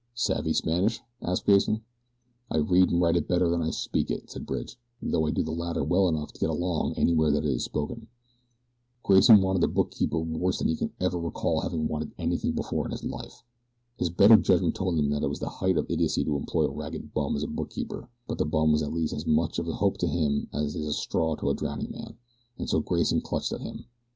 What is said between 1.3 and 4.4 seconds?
Grayson. "I read and write it better than I speak it,"